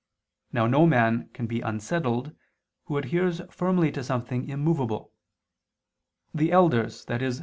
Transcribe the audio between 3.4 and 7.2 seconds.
firmly to something immovable. The elders,